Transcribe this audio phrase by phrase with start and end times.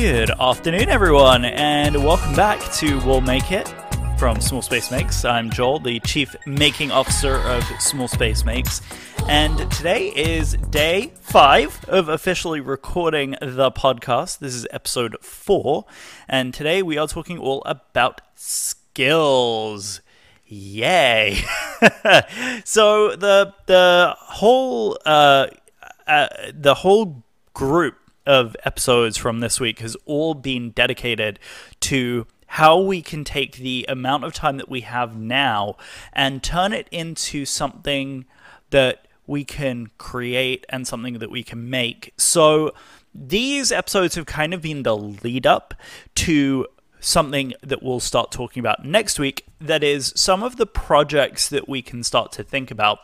[0.00, 3.68] Good afternoon, everyone, and welcome back to We'll Make It
[4.16, 5.26] from Small Space Makes.
[5.26, 8.80] I'm Joel, the Chief Making Officer of Small Space Makes,
[9.28, 14.38] and today is day five of officially recording the podcast.
[14.38, 15.84] This is episode four,
[16.26, 20.00] and today we are talking all about skills.
[20.46, 21.44] Yay!
[22.64, 25.48] so the the whole uh,
[26.06, 27.96] uh, the whole group
[28.26, 31.38] of episodes from this week has all been dedicated
[31.80, 35.76] to how we can take the amount of time that we have now
[36.12, 38.24] and turn it into something
[38.70, 42.12] that we can create and something that we can make.
[42.16, 42.74] So
[43.14, 45.74] these episodes have kind of been the lead up
[46.16, 46.66] to
[46.98, 51.68] something that we'll start talking about next week that is some of the projects that
[51.68, 52.98] we can start to think about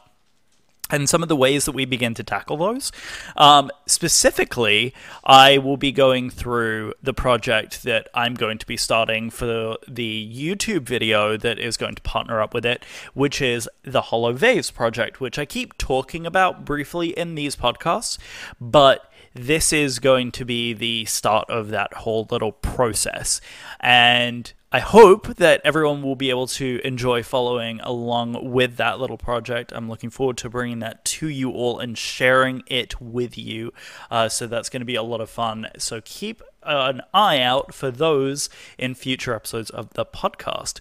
[0.90, 2.92] and some of the ways that we begin to tackle those.
[3.36, 9.30] Um, specifically, I will be going through the project that I'm going to be starting
[9.30, 14.02] for the YouTube video that is going to partner up with it, which is the
[14.02, 18.18] Hollow Vase project, which I keep talking about briefly in these podcasts,
[18.60, 23.40] but this is going to be the start of that whole little process.
[23.80, 29.16] And I hope that everyone will be able to enjoy following along with that little
[29.16, 29.72] project.
[29.72, 33.72] I'm looking forward to bringing that to you all and sharing it with you.
[34.10, 35.68] Uh, so that's going to be a lot of fun.
[35.78, 40.80] So keep an eye out for those in future episodes of the podcast.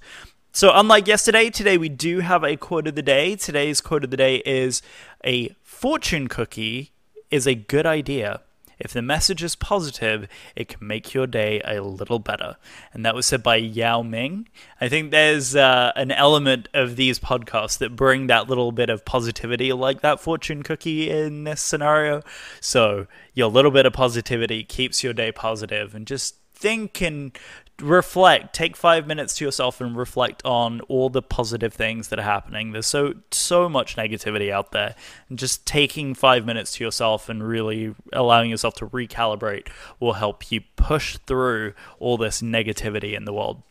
[0.52, 3.36] So, unlike yesterday, today we do have a quote of the day.
[3.36, 4.82] Today's quote of the day is
[5.24, 6.94] A fortune cookie
[7.30, 8.42] is a good idea
[8.80, 12.58] if the message is positive, it can make your day a little better.
[12.94, 14.48] And that was said by Yao Ming.
[14.80, 19.06] I think there's uh, an element of these podcasts that bring that little bit of
[19.06, 22.22] positivity, like that fortune cookie in this scenario.
[22.60, 27.38] So, your little bit of positivity keeps your day positive and just think and
[27.82, 32.24] reflect take five minutes to yourself and reflect on all the positive things that are
[32.24, 32.72] happening.
[32.72, 34.96] There's so so much negativity out there.
[35.30, 39.68] And just taking five minutes to yourself and really allowing yourself to recalibrate
[40.00, 43.62] will help you push through all this negativity in the world.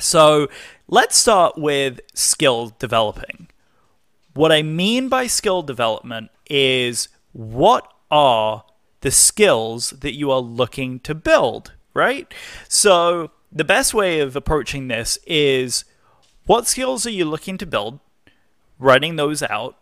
[0.00, 0.48] So
[0.88, 3.48] let's start with skill developing.
[4.34, 8.64] What i mean by skill development is what are
[9.02, 12.32] the skills that you are looking to build right?
[12.68, 15.84] So the best way of approaching this is
[16.46, 18.00] what skills are you looking to build,
[18.78, 19.76] writing those out,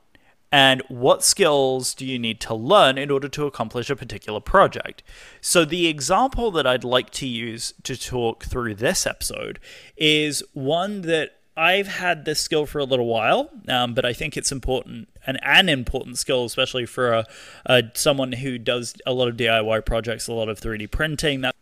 [0.53, 5.04] and what skills do you need to learn in order to accomplish a particular project?
[5.41, 9.60] So, the example that I'd like to use to talk through this episode
[9.97, 14.37] is one that I've had this skill for a little while, um, but I think
[14.37, 17.26] it's important and an important skill, especially for a,
[17.66, 21.43] a, someone who does a lot of DIY projects, a lot of 3D printing.
[21.43, 21.54] That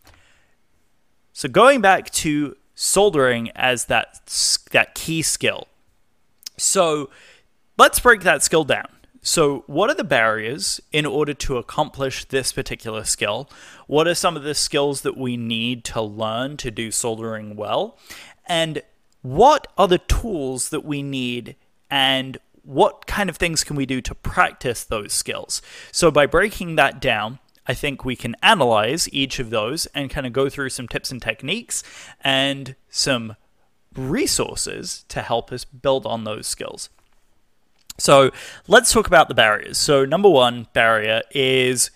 [1.38, 4.18] so going back to soldering as that
[4.72, 5.68] that key skill.
[6.56, 7.10] So
[7.78, 8.88] let's break that skill down.
[9.22, 13.48] So, what are the barriers in order to accomplish this particular skill?
[13.86, 18.00] What are some of the skills that we need to learn to do soldering well?
[18.46, 18.82] And
[19.22, 21.54] what are the tools that we need
[21.88, 25.62] and what kind of things can we do to practice those skills?
[25.92, 30.26] So, by breaking that down, I think we can analyze each of those and kind
[30.26, 31.84] of go through some tips and techniques
[32.22, 33.36] and some
[33.94, 36.88] resources to help us build on those skills.
[37.98, 38.30] So
[38.66, 39.76] let's talk about the barriers.
[39.76, 41.90] So, number one barrier is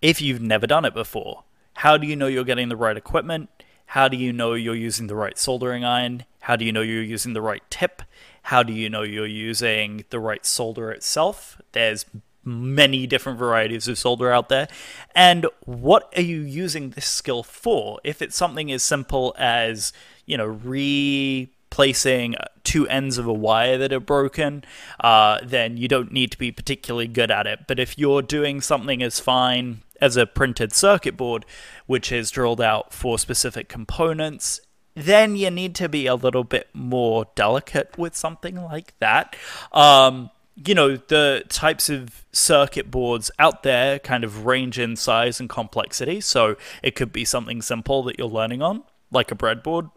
[0.00, 1.44] if you've never done it before.
[1.74, 3.50] How do you know you're getting the right equipment?
[3.86, 6.24] How do you know you're using the right soldering iron?
[6.40, 8.02] How do you know you're using the right tip?
[8.44, 11.60] How do you know you're using the right solder itself?
[11.72, 12.06] There's
[12.46, 14.68] many different varieties of solder out there.
[15.14, 18.00] And what are you using this skill for?
[18.04, 19.92] If it's something as simple as,
[20.24, 24.64] you know, replacing two ends of a wire that are broken,
[25.00, 27.66] uh, then you don't need to be particularly good at it.
[27.66, 31.44] But if you're doing something as fine as a printed circuit board,
[31.86, 34.60] which is drilled out for specific components,
[34.94, 39.36] then you need to be a little bit more delicate with something like that.
[39.72, 40.30] Um,
[40.64, 45.48] you know, the types of circuit boards out there kind of range in size and
[45.48, 46.20] complexity.
[46.20, 49.90] So it could be something simple that you're learning on, like a breadboard,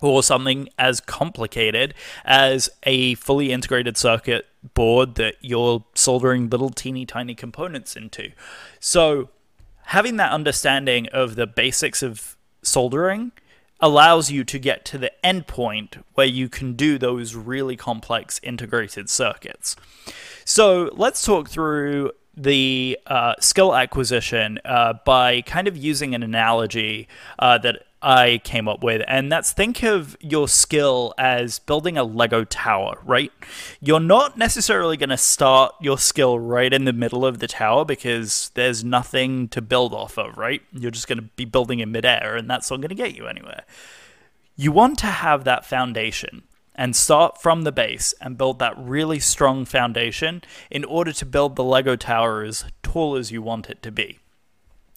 [0.00, 1.94] or something as complicated
[2.24, 8.30] as a fully integrated circuit board that you're soldering little teeny tiny components into.
[8.80, 9.30] So
[9.86, 13.32] having that understanding of the basics of soldering
[13.80, 19.08] allows you to get to the endpoint where you can do those really complex integrated
[19.08, 19.76] circuits.
[20.44, 27.08] So let's talk through the uh, skill acquisition uh, by kind of using an analogy
[27.38, 32.04] uh, that I came up with, and that's think of your skill as building a
[32.04, 33.32] Lego tower, right?
[33.80, 37.84] You're not necessarily going to start your skill right in the middle of the tower
[37.84, 40.62] because there's nothing to build off of, right?
[40.72, 43.26] You're just going to be building in midair, and that's not going to get you
[43.26, 43.64] anywhere.
[44.54, 46.44] You want to have that foundation
[46.78, 50.40] and start from the base and build that really strong foundation
[50.70, 54.20] in order to build the Lego tower as tall as you want it to be.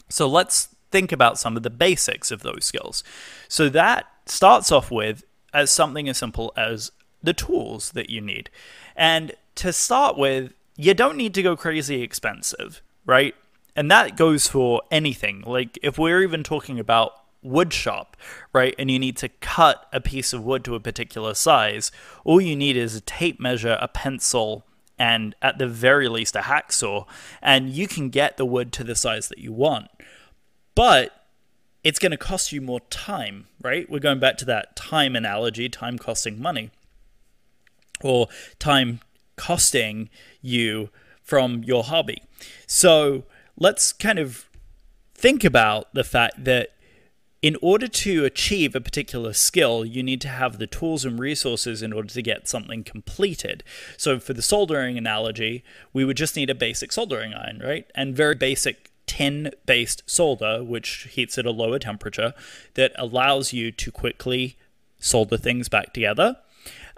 [0.07, 3.03] So let's think about some of the basics of those skills.
[3.47, 5.23] So that starts off with
[5.53, 6.91] as something as simple as
[7.23, 8.51] the tools that you need.
[8.95, 13.33] And to start with, you don't need to go crazy expensive, right?
[13.75, 15.43] And that goes for anything.
[15.47, 17.13] Like if we're even talking about
[17.43, 18.15] wood shop,
[18.53, 18.75] right?
[18.77, 21.91] And you need to cut a piece of wood to a particular size.
[22.23, 24.65] All you need is a tape measure, a pencil,
[24.97, 27.07] and at the very least a hacksaw,
[27.41, 29.89] and you can get the wood to the size that you want.
[30.75, 31.25] But
[31.83, 33.89] it's going to cost you more time, right?
[33.89, 36.69] We're going back to that time analogy, time costing money,
[38.03, 38.27] or
[38.59, 38.99] time
[39.35, 40.09] costing
[40.41, 40.89] you
[41.23, 42.21] from your hobby.
[42.67, 43.23] So
[43.57, 44.47] let's kind of
[45.15, 46.73] think about the fact that
[47.41, 51.81] in order to achieve a particular skill, you need to have the tools and resources
[51.81, 53.63] in order to get something completed.
[53.97, 57.89] So, for the soldering analogy, we would just need a basic soldering iron, right?
[57.95, 62.33] And very basic tin based solder, which heats at a lower temperature,
[62.75, 64.57] that allows you to quickly
[64.99, 66.37] solder things back together.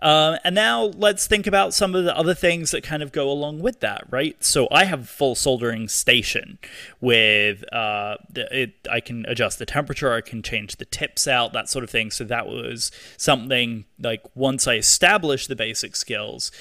[0.03, 3.31] Um, and now let's think about some of the other things that kind of go
[3.31, 4.43] along with that, right?
[4.43, 6.59] So I have a full soldering station
[6.99, 8.73] with uh, it.
[8.91, 12.11] I can adjust the temperature, I can change the tips out, that sort of thing.
[12.11, 16.51] So that was something like once I established the basic skills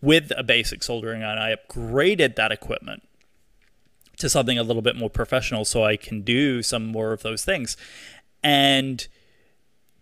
[0.00, 3.02] with a basic soldering iron, I upgraded that equipment
[4.16, 7.44] to something a little bit more professional so I can do some more of those
[7.44, 7.76] things.
[8.42, 9.06] And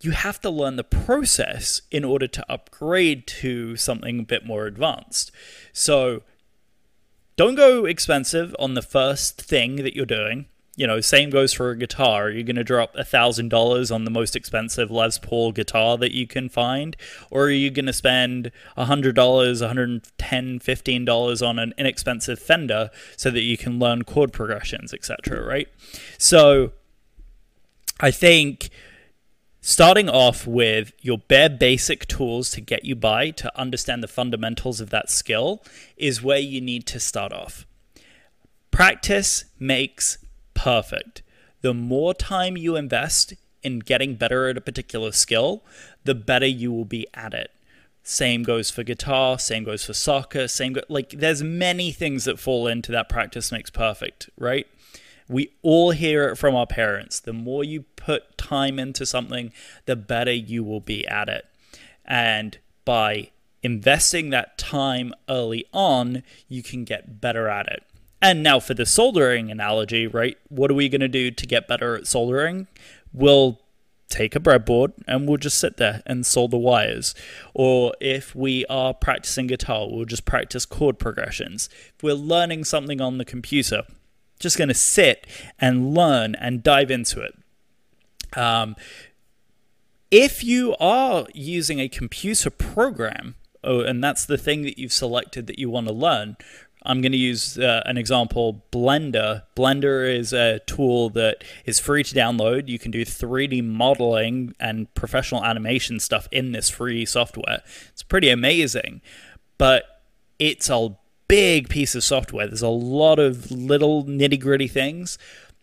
[0.00, 4.67] you have to learn the process in order to upgrade to something a bit more
[4.67, 5.31] advanced.
[5.73, 6.23] So
[7.37, 10.47] don't go expensive on the first thing that you're doing.
[10.76, 12.25] You know, same goes for a guitar.
[12.25, 15.99] Are You're going to drop a thousand dollars on the most expensive Les Paul guitar
[15.99, 16.96] that you can find,
[17.31, 22.38] or are you going to spend a hundred dollars, $110, 15 dollars on an inexpensive
[22.38, 25.44] Fender so that you can learn chord progressions, etc.
[25.44, 25.69] Right?
[26.17, 26.73] So,
[28.00, 28.70] I think
[29.61, 34.81] starting off with your bare basic tools to get you by to understand the fundamentals
[34.81, 35.62] of that skill
[35.97, 37.67] is where you need to start off.
[38.71, 40.19] Practice makes
[40.55, 41.23] perfect.
[41.61, 45.63] The more time you invest in getting better at a particular skill,
[46.05, 47.51] the better you will be at it.
[48.03, 52.39] Same goes for guitar, same goes for soccer, same go- like there's many things that
[52.39, 54.67] fall into that practice makes perfect, right?
[55.31, 57.21] We all hear it from our parents.
[57.21, 59.53] The more you put time into something,
[59.87, 61.47] the better you will be at it.
[62.05, 63.31] And by
[63.62, 67.85] investing that time early on, you can get better at it.
[68.21, 70.37] And now for the soldering analogy, right?
[70.49, 72.67] What are we going to do to get better at soldering?
[73.12, 73.61] We'll
[74.09, 77.15] take a breadboard and we'll just sit there and solder wires.
[77.55, 81.69] Or if we are practicing guitar, we'll just practice chord progressions.
[81.96, 83.84] If we're learning something on the computer,
[84.41, 85.27] just going to sit
[85.59, 87.35] and learn and dive into it.
[88.37, 88.75] Um,
[90.11, 95.47] if you are using a computer program, oh, and that's the thing that you've selected
[95.47, 96.37] that you want to learn,
[96.82, 99.43] I'm going to use uh, an example Blender.
[99.55, 102.69] Blender is a tool that is free to download.
[102.69, 107.63] You can do 3D modeling and professional animation stuff in this free software.
[107.93, 109.03] It's pretty amazing,
[109.59, 109.85] but
[110.39, 110.97] it's a
[111.31, 112.49] big piece of software.
[112.49, 115.17] There's a lot of little nitty gritty things.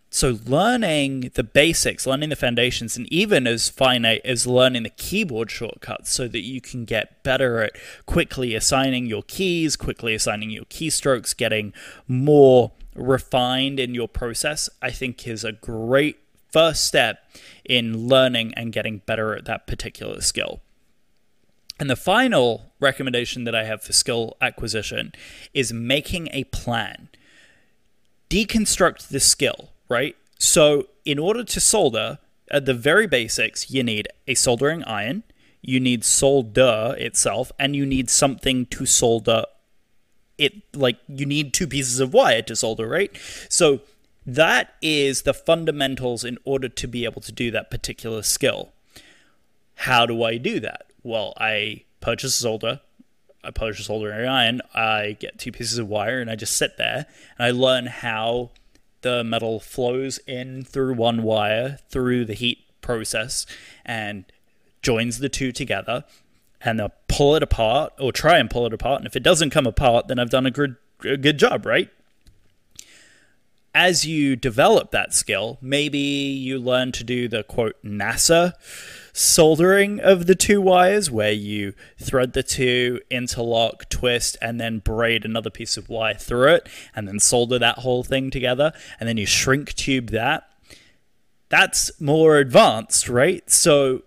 [0.09, 5.51] So, learning the basics, learning the foundations, and even as finite as learning the keyboard
[5.51, 7.74] shortcuts so that you can get better at
[8.05, 11.74] quickly assigning your keys, quickly assigning your keystrokes, getting
[12.07, 16.17] more refined in your process, I think is a great
[16.50, 17.29] first step
[17.65, 20.62] in learning and getting better at that particular skill.
[21.79, 25.13] And the final recommendation that I have for skill acquisition
[25.53, 27.10] is making a plan.
[28.29, 30.15] Deconstruct the skill, right?
[30.39, 32.19] So, in order to solder,
[32.50, 35.24] at the very basics, you need a soldering iron,
[35.62, 39.43] you need solder itself, and you need something to solder
[40.38, 40.53] it.
[40.75, 43.15] Like, you need two pieces of wire to solder, right?
[43.50, 43.81] So,
[44.25, 48.74] that is the fundamentals in order to be able to do that particular skill.
[49.75, 50.88] How do I do that?
[51.07, 52.81] Well, I purchase solder,
[53.43, 57.05] I a soldering iron, I get two pieces of wire and I just sit there
[57.37, 58.51] and I learn how
[59.01, 63.45] the metal flows in through one wire through the heat process
[63.85, 64.25] and
[64.81, 66.03] joins the two together
[66.59, 68.99] and they'll pull it apart or try and pull it apart.
[68.99, 71.89] And if it doesn't come apart, then I've done a good, a good job, right?
[73.74, 78.53] As you develop that skill, maybe you learn to do the quote NASA
[79.13, 85.25] soldering of the two wires, where you thread the two, interlock, twist, and then braid
[85.25, 89.17] another piece of wire through it, and then solder that whole thing together, and then
[89.17, 90.47] you shrink tube that.
[91.50, 93.50] That's more advanced, right?
[93.50, 94.03] So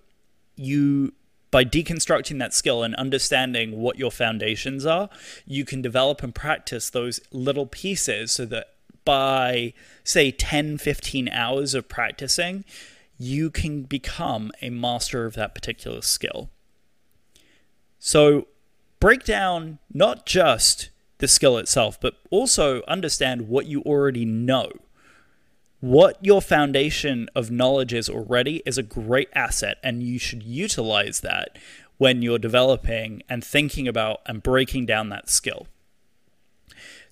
[0.56, 1.12] you
[1.50, 5.08] by deconstructing that skill and understanding what your foundations are,
[5.46, 8.68] you can develop and practice those little pieces so that
[9.10, 9.72] by,
[10.04, 12.64] say, 10, 15 hours of practicing,
[13.18, 16.48] you can become a master of that particular skill.
[17.98, 18.46] So,
[19.00, 24.70] break down not just the skill itself, but also understand what you already know
[25.80, 31.20] what your foundation of knowledge is already is a great asset, and you should utilize
[31.20, 31.56] that
[31.96, 35.66] when you're developing and thinking about and breaking down that skill.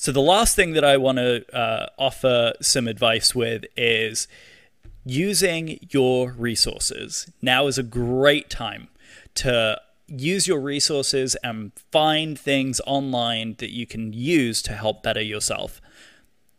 [0.00, 4.28] So, the last thing that I want to uh, offer some advice with is
[5.04, 7.28] using your resources.
[7.42, 8.88] Now is a great time
[9.34, 15.20] to use your resources and find things online that you can use to help better
[15.20, 15.80] yourself.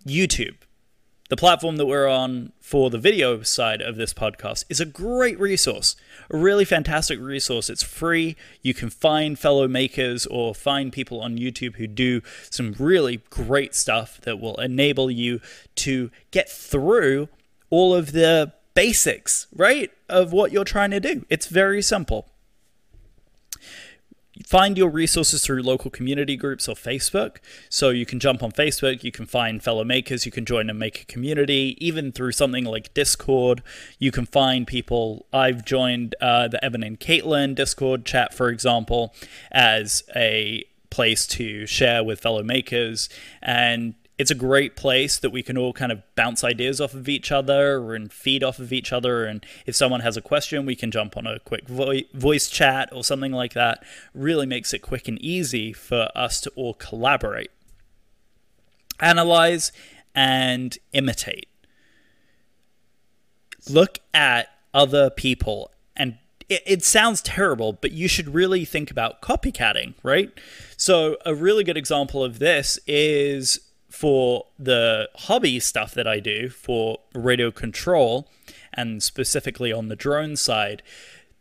[0.06, 0.58] YouTube
[1.30, 5.40] the platform that we're on for the video side of this podcast is a great
[5.40, 5.96] resource,
[6.32, 7.70] a really fantastic resource.
[7.70, 8.36] It's free.
[8.64, 13.76] You can find fellow makers or find people on YouTube who do some really great
[13.76, 15.40] stuff that will enable you
[15.76, 17.30] to get through
[17.70, 21.26] all of the basics, right, of what you're trying to do.
[21.30, 22.28] It's very simple.
[24.46, 27.38] Find your resources through local community groups or Facebook.
[27.70, 30.74] So you can jump on Facebook, you can find fellow makers, you can join a
[30.74, 33.62] maker community, even through something like Discord.
[33.98, 35.26] You can find people.
[35.34, 39.14] I've joined uh, the Evan and Katelyn Discord chat, for example,
[39.52, 43.10] as a place to share with fellow makers
[43.42, 47.08] and it's a great place that we can all kind of bounce ideas off of
[47.08, 49.26] each other and feed off of each other.
[49.26, 52.90] And if someone has a question, we can jump on a quick vo- voice chat
[52.92, 53.82] or something like that.
[54.14, 57.50] Really makes it quick and easy for us to all collaborate,
[59.00, 59.72] analyze,
[60.14, 61.48] and imitate.
[63.70, 66.18] Look at other people and
[66.50, 70.30] it, it sounds terrible, but you should really think about copycatting, right?
[70.76, 76.50] So, a really good example of this is for the hobby stuff that I do
[76.50, 78.28] for radio control
[78.74, 80.84] and specifically on the drone side,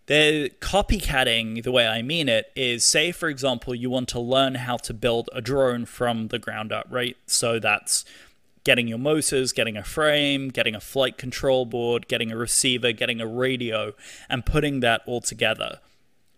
[0.06, 4.54] the copycatting, the way I mean it, is say, for example, you want to learn
[4.54, 7.16] how to build a drone from the ground up, right?
[7.26, 8.06] So that's
[8.64, 13.20] getting your motors, getting a frame, getting a flight control board, getting a receiver, getting
[13.20, 13.94] a radio,
[14.30, 15.80] and putting that all together.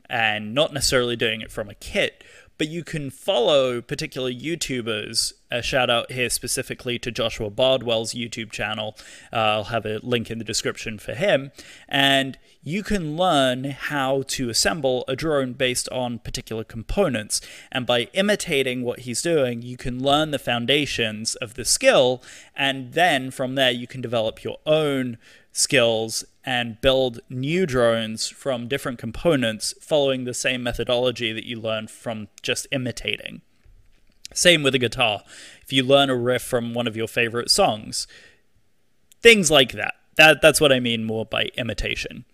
[0.09, 2.25] And not necessarily doing it from a kit,
[2.59, 5.33] but you can follow particular YouTubers.
[5.53, 8.97] A shout out here specifically to Joshua Bardwell's YouTube channel.
[9.33, 11.51] Uh, I'll have a link in the description for him.
[11.89, 17.41] And you can learn how to assemble a drone based on particular components.
[17.73, 22.23] And by imitating what he's doing, you can learn the foundations of the skill.
[22.55, 25.19] And then from there, you can develop your own
[25.51, 31.91] skills and build new drones from different components following the same methodology that you learned
[31.91, 33.43] from just imitating.
[34.33, 35.23] Same with a guitar.
[35.63, 38.07] If you learn a riff from one of your favorite songs,
[39.21, 39.95] things like that.
[40.17, 42.25] That that's what I mean more by imitation.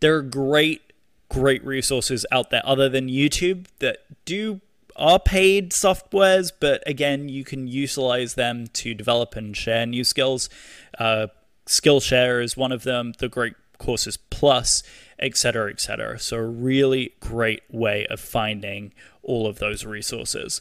[0.00, 0.82] There are great
[1.28, 4.60] great resources out there other than YouTube that do
[4.96, 10.50] are paid softwares, but again, you can utilize them to develop and share new skills.
[10.98, 11.28] Uh,
[11.66, 14.82] Skillshare is one of them, the Great Courses Plus,
[15.18, 16.18] etc., etc.
[16.18, 18.92] So, a really great way of finding
[19.22, 20.60] all of those resources.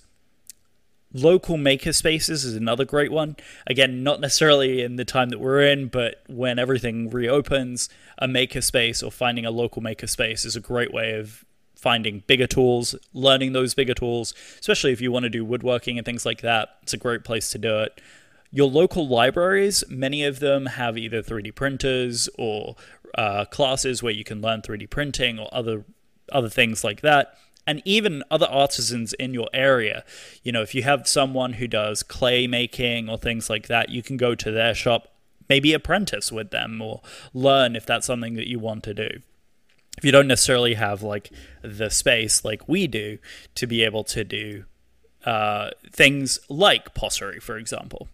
[1.13, 3.35] Local makerspaces is another great one.
[3.65, 7.89] Again, not necessarily in the time that we're in, but when everything reopens,
[8.19, 11.43] a makerspace or finding a local makerspace is a great way of
[11.75, 16.05] finding bigger tools, learning those bigger tools, especially if you want to do woodworking and
[16.05, 16.77] things like that.
[16.83, 17.99] It's a great place to do it.
[18.51, 22.75] Your local libraries, many of them have either 3D printers or
[23.15, 25.85] uh, classes where you can learn 3D printing or other
[26.31, 27.35] other things like that.
[27.69, 30.03] And even other artisans in your area.
[30.41, 34.01] You know, if you have someone who does clay making or things like that, you
[34.01, 35.01] can go to their shop,
[35.47, 37.01] maybe apprentice with them or
[37.33, 39.09] learn if that's something that you want to do.
[39.99, 41.29] if you don't necessarily have like
[41.61, 43.17] the space like we do
[43.53, 44.63] to be able to do
[45.25, 48.07] uh, things like pottery, for example.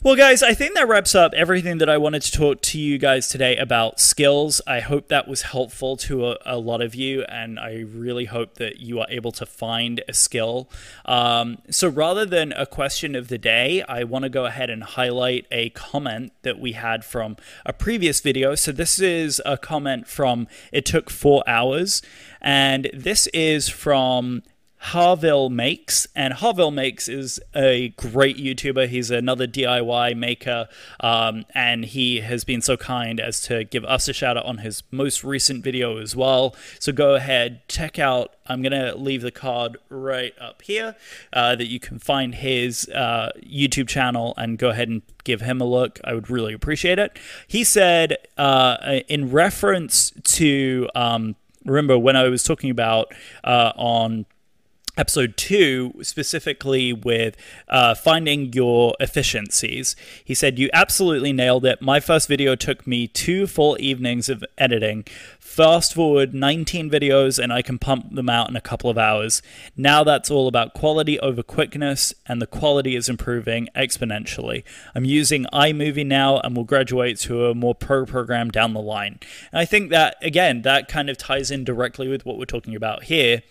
[0.00, 2.98] Well, guys, I think that wraps up everything that I wanted to talk to you
[2.98, 4.60] guys today about skills.
[4.64, 8.54] I hope that was helpful to a, a lot of you, and I really hope
[8.58, 10.70] that you are able to find a skill.
[11.04, 14.84] Um, so, rather than a question of the day, I want to go ahead and
[14.84, 17.36] highlight a comment that we had from
[17.66, 18.54] a previous video.
[18.54, 22.02] So, this is a comment from It Took Four Hours,
[22.40, 24.44] and this is from
[24.78, 28.88] Harville Makes, and Harville Makes is a great YouTuber.
[28.88, 30.68] He's another DIY maker,
[31.00, 34.58] um, and he has been so kind as to give us a shout out on
[34.58, 36.54] his most recent video as well.
[36.78, 38.34] So go ahead, check out.
[38.46, 40.96] I'm gonna leave the card right up here
[41.32, 45.60] uh, that you can find his uh, YouTube channel and go ahead and give him
[45.60, 46.00] a look.
[46.04, 47.18] I would really appreciate it.
[47.46, 53.12] He said uh, in reference to um, remember when I was talking about
[53.44, 54.26] uh, on
[54.98, 57.36] episode two, specifically with
[57.68, 59.94] uh, finding your efficiencies.
[60.24, 61.80] He said, You absolutely nailed it.
[61.80, 65.04] My first video took me two full evenings of editing.
[65.38, 69.40] Fast forward 19 videos, and I can pump them out in a couple of hours.
[69.76, 74.64] Now that's all about quality over quickness, and the quality is improving exponentially.
[74.94, 79.20] I'm using iMovie now and will graduate to a more pro program down the line.
[79.52, 82.74] And I think that, again, that kind of ties in directly with what we're talking
[82.74, 83.42] about here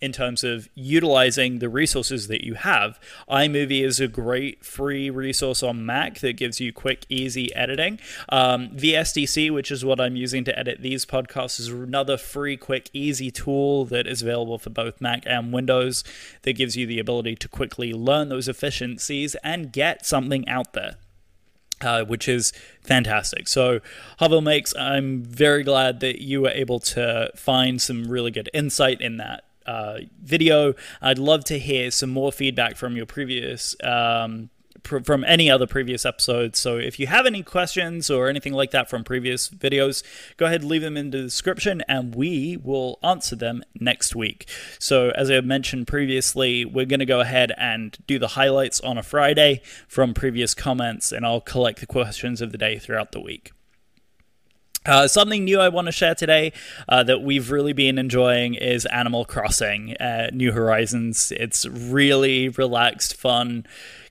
[0.00, 2.98] in terms of utilizing the resources that you have.
[3.30, 7.98] iMovie is a great free resource on Mac that gives you quick, easy editing.
[8.28, 12.90] Um, VSDC, which is what I'm using to edit these podcasts, is another free, quick,
[12.92, 16.04] easy tool that is available for both Mac and Windows
[16.42, 20.96] that gives you the ability to quickly learn those efficiencies and get something out there.
[21.82, 23.46] Uh, which is fantastic.
[23.46, 23.80] So,
[24.18, 29.02] Harville Makes, I'm very glad that you were able to find some really good insight
[29.02, 30.74] in that uh, video.
[31.00, 33.76] I'd love to hear some more feedback from your previous.
[33.82, 34.50] Um,
[34.86, 36.58] from any other previous episodes.
[36.58, 40.02] So if you have any questions or anything like that from previous videos,
[40.36, 44.48] go ahead and leave them in the description and we will answer them next week.
[44.78, 48.96] So as I mentioned previously, we're going to go ahead and do the highlights on
[48.96, 53.20] a Friday from previous comments and I'll collect the questions of the day throughout the
[53.20, 53.52] week.
[54.86, 56.52] Uh, something new I want to share today
[56.88, 61.32] uh, that we've really been enjoying is Animal Crossing uh, New Horizons.
[61.32, 63.66] It's really relaxed, fun,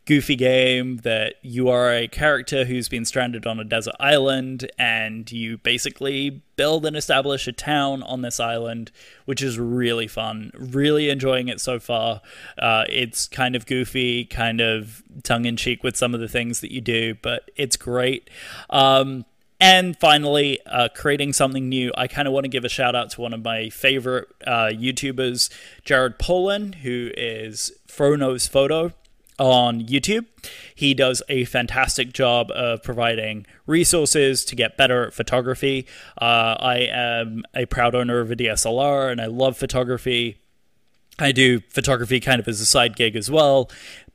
[0.05, 5.31] goofy game that you are a character who's been stranded on a desert island and
[5.31, 8.91] you basically build and establish a town on this island,
[9.25, 10.51] which is really fun.
[10.55, 12.21] Really enjoying it so far.
[12.57, 16.61] Uh, it's kind of goofy, kind of tongue in cheek with some of the things
[16.61, 18.29] that you do, but it's great.
[18.69, 19.25] Um,
[19.59, 23.09] and finally, uh, creating something new, I kind of want to give a shout out
[23.11, 25.49] to one of my favorite uh, YouTubers,
[25.83, 28.93] Jared Polin, who is Fro Knows Photo
[29.39, 30.25] on YouTube.
[30.73, 35.87] He does a fantastic job of providing resources to get better at photography.
[36.19, 40.37] Uh, I am a proud owner of a DSLR and I love photography.
[41.19, 43.69] I do photography kind of as a side gig as well,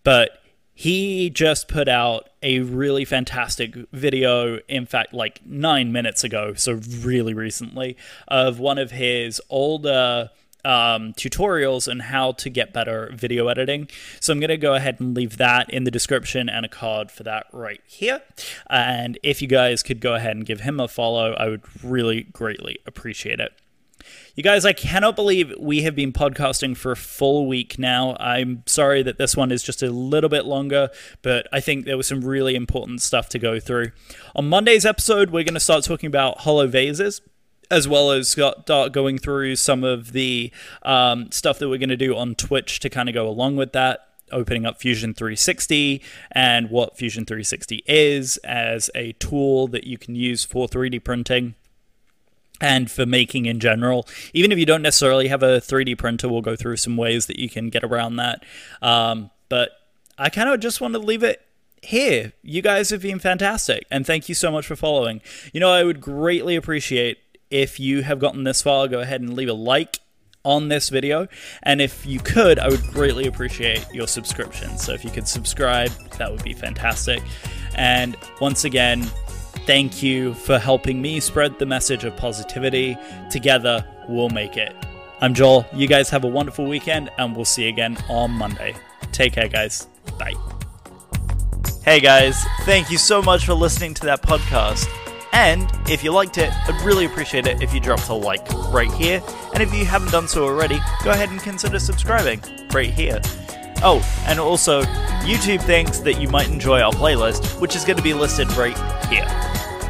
[0.04, 0.39] but
[0.80, 6.80] he just put out a really fantastic video, in fact, like nine minutes ago, so
[7.00, 10.30] really recently, of one of his older
[10.64, 13.90] um, tutorials on how to get better video editing.
[14.20, 17.10] So I'm going to go ahead and leave that in the description and a card
[17.10, 18.22] for that right here.
[18.70, 22.22] And if you guys could go ahead and give him a follow, I would really
[22.22, 23.52] greatly appreciate it.
[24.34, 28.16] You guys, I cannot believe we have been podcasting for a full week now.
[28.18, 30.90] I'm sorry that this one is just a little bit longer,
[31.22, 33.92] but I think there was some really important stuff to go through.
[34.34, 37.20] On Monday's episode, we're going to start talking about hollow vases
[37.70, 40.50] as well as going through some of the
[40.82, 43.72] um, stuff that we're going to do on Twitch to kind of go along with
[43.72, 44.00] that
[44.32, 50.14] opening up Fusion 360 and what Fusion 360 is as a tool that you can
[50.14, 51.54] use for 3D printing
[52.60, 54.06] and for making in general.
[54.34, 57.38] Even if you don't necessarily have a 3D printer, we'll go through some ways that
[57.38, 58.44] you can get around that.
[58.82, 59.70] Um, but
[60.18, 61.40] I kind of just want to leave it
[61.82, 62.32] here.
[62.42, 65.22] You guys have been fantastic, and thank you so much for following.
[65.52, 67.18] You know, I would greatly appreciate
[67.50, 69.98] if you have gotten this far, go ahead and leave a like
[70.44, 71.26] on this video.
[71.62, 74.78] And if you could, I would greatly appreciate your subscription.
[74.78, 77.22] So if you could subscribe, that would be fantastic.
[77.74, 79.10] And once again,
[79.66, 82.96] Thank you for helping me spread the message of positivity.
[83.30, 84.74] Together, we'll make it.
[85.20, 85.66] I'm Joel.
[85.74, 88.74] You guys have a wonderful weekend, and we'll see you again on Monday.
[89.12, 89.86] Take care, guys.
[90.18, 90.34] Bye.
[91.84, 92.42] Hey, guys.
[92.62, 94.86] Thank you so much for listening to that podcast.
[95.32, 98.92] And if you liked it, I'd really appreciate it if you dropped a like right
[98.92, 99.22] here.
[99.54, 103.20] And if you haven't done so already, go ahead and consider subscribing right here.
[103.82, 104.82] Oh, and also,
[105.22, 108.76] YouTube thinks that you might enjoy our playlist, which is going to be listed right
[109.08, 109.26] here.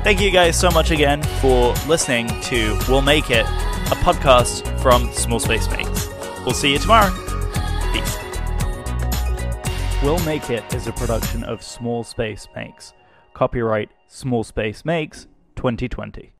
[0.03, 5.13] Thank you guys so much again for listening to We'll Make It, a podcast from
[5.13, 6.09] Small Space Makes.
[6.45, 7.11] We'll see you tomorrow.
[7.93, 8.17] Peace.
[10.03, 12.95] We'll Make It is a production of Small Space Makes.
[13.35, 15.27] Copyright Small Space Makes
[15.57, 16.33] 2020.